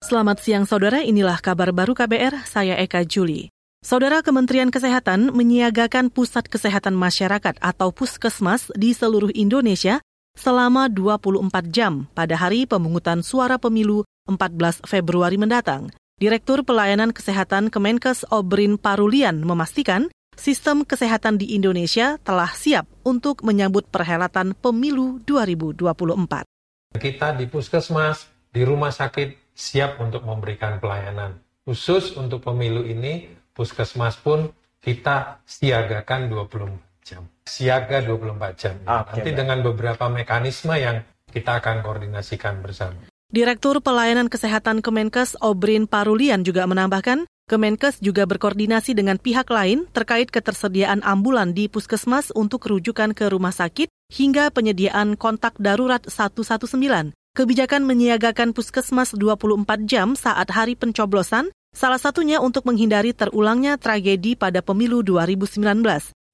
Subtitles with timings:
[0.00, 3.52] Selamat siang saudara, inilah kabar baru KBR, saya Eka Juli.
[3.84, 10.00] Saudara Kementerian Kesehatan menyiagakan Pusat Kesehatan Masyarakat atau Puskesmas di seluruh Indonesia
[10.40, 15.92] selama 24 jam pada hari pemungutan suara pemilu 14 Februari mendatang.
[16.16, 23.84] Direktur Pelayanan Kesehatan Kemenkes Obrin Parulian memastikan sistem kesehatan di Indonesia telah siap untuk menyambut
[23.92, 26.48] perhelatan pemilu 2024.
[26.96, 31.36] Kita di Puskesmas, di rumah sakit siap untuk memberikan pelayanan.
[31.68, 34.48] Khusus untuk pemilu ini, puskesmas pun
[34.80, 37.28] kita siagakan 24 jam.
[37.44, 38.74] Siaga 24 jam.
[38.80, 43.04] Okay, Nanti dengan beberapa mekanisme yang kita akan koordinasikan bersama.
[43.30, 50.34] Direktur Pelayanan Kesehatan Kemenkes Obrin Parulian juga menambahkan, Kemenkes juga berkoordinasi dengan pihak lain terkait
[50.34, 57.86] ketersediaan ambulan di puskesmas untuk rujukan ke rumah sakit hingga penyediaan kontak darurat 119 Kebijakan
[57.86, 65.06] menyiagakan puskesmas 24 jam saat hari pencoblosan, salah satunya untuk menghindari terulangnya tragedi pada pemilu
[65.06, 65.62] 2019.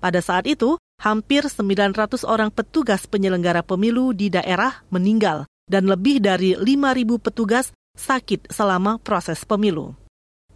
[0.01, 6.57] Pada saat itu, hampir 900 orang petugas penyelenggara pemilu di daerah meninggal dan lebih dari
[6.57, 9.93] 5.000 petugas sakit selama proses pemilu.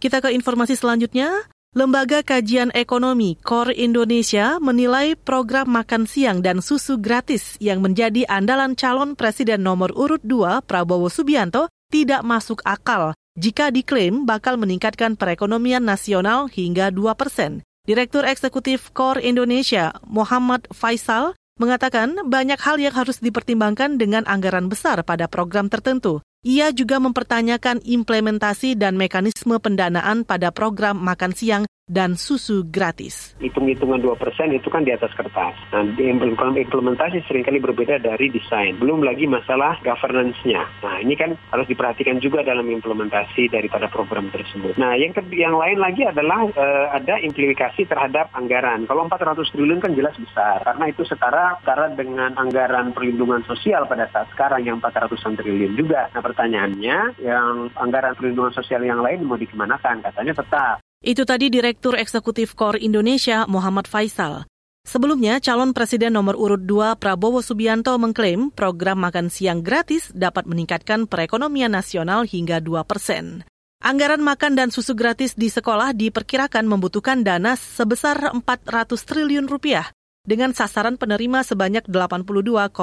[0.01, 1.29] Kita ke informasi selanjutnya.
[1.71, 8.75] Lembaga Kajian Ekonomi KOR Indonesia menilai program makan siang dan susu gratis yang menjadi andalan
[8.75, 15.87] calon presiden nomor urut 2 Prabowo Subianto tidak masuk akal jika diklaim bakal meningkatkan perekonomian
[15.87, 17.63] nasional hingga 2 persen.
[17.87, 24.99] Direktur Eksekutif KOR Indonesia, Muhammad Faisal, mengatakan banyak hal yang harus dipertimbangkan dengan anggaran besar
[25.07, 26.19] pada program tertentu.
[26.41, 33.35] Ia juga mempertanyakan implementasi dan mekanisme pendanaan pada program makan siang dan susu gratis.
[33.43, 34.15] Hitung-hitungan 2%
[34.55, 35.59] itu kan di atas kertas.
[35.75, 38.79] Nah, implementasi sering kali berbeda dari desain.
[38.79, 40.63] Belum lagi masalah governance-nya.
[40.79, 44.79] Nah, ini kan harus diperhatikan juga dalam implementasi daripada program tersebut.
[44.79, 48.87] Nah, yang yang lain lagi adalah uh, ada implikasi terhadap anggaran.
[48.87, 50.63] Kalau 400 triliun kan jelas besar.
[50.63, 56.07] Karena itu setara setara dengan anggaran perlindungan sosial pada saat sekarang yang 400 triliun juga.
[56.15, 60.05] Nah, pertanyaannya, yang anggaran perlindungan sosial yang lain mau dikemanakan?
[60.07, 60.79] Katanya tetap.
[61.01, 64.45] Itu tadi Direktur Eksekutif KOR Indonesia Muhammad Faisal.
[64.85, 71.09] Sebelumnya, calon presiden nomor urut 2 Prabowo Subianto mengklaim program makan siang gratis dapat meningkatkan
[71.09, 73.41] perekonomian nasional hingga 2 persen.
[73.81, 79.89] Anggaran makan dan susu gratis di sekolah diperkirakan membutuhkan dana sebesar 400 triliun rupiah
[80.21, 82.77] dengan sasaran penerima sebanyak 82,9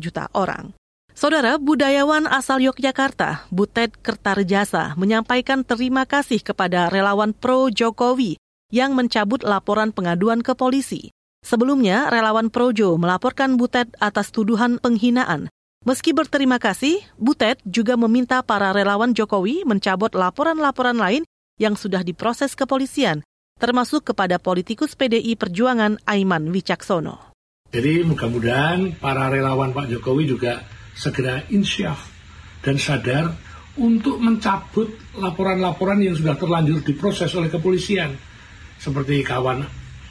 [0.00, 0.72] juta orang.
[1.12, 8.40] Saudara budayawan asal Yogyakarta, Butet Kertarjasa, menyampaikan terima kasih kepada relawan pro Jokowi
[8.72, 11.12] yang mencabut laporan pengaduan ke polisi.
[11.44, 15.52] Sebelumnya, relawan Projo melaporkan Butet atas tuduhan penghinaan.
[15.84, 21.28] Meski berterima kasih, Butet juga meminta para relawan Jokowi mencabut laporan-laporan lain
[21.60, 23.20] yang sudah diproses kepolisian,
[23.60, 27.36] termasuk kepada politikus PDI Perjuangan Aiman Wicaksono.
[27.68, 30.62] Jadi mudah-mudahan para relawan Pak Jokowi juga
[30.92, 32.08] segera insyaf
[32.62, 33.32] dan sadar
[33.80, 38.12] untuk mencabut laporan-laporan yang sudah terlanjur diproses oleh kepolisian.
[38.76, 39.64] Seperti kawan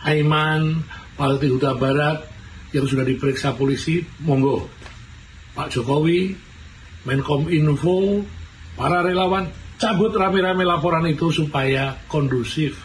[0.07, 0.81] Aiman,
[1.13, 2.25] Palti Huta Barat
[2.73, 4.65] yang sudah diperiksa polisi, monggo.
[5.51, 6.31] Pak Jokowi,
[7.03, 8.23] Menkom Info,
[8.79, 12.79] para relawan cabut rame-rame laporan itu supaya kondusif,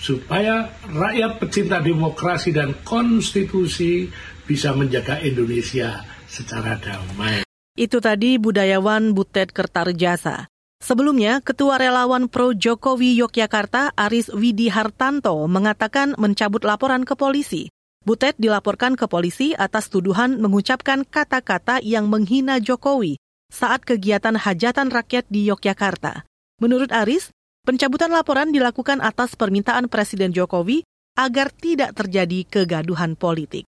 [0.00, 4.08] supaya rakyat pecinta demokrasi dan konstitusi
[4.48, 7.42] bisa menjaga Indonesia secara damai.
[7.74, 10.46] Itu tadi budayawan Butet Kertarjasa.
[10.78, 17.66] Sebelumnya, Ketua Relawan Pro Jokowi Yogyakarta Aris Widi Hartanto mengatakan mencabut laporan ke polisi.
[18.06, 23.18] Butet dilaporkan ke polisi atas tuduhan mengucapkan kata-kata yang menghina Jokowi
[23.50, 26.24] saat kegiatan hajatan rakyat di Yogyakarta.
[26.62, 27.28] Menurut Aris,
[27.68, 30.88] pencabutan laporan dilakukan atas permintaan Presiden Jokowi
[31.20, 33.67] agar tidak terjadi kegaduhan politik.